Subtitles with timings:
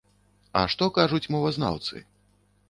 [0.61, 2.03] А што кажуць мовазнаўцы?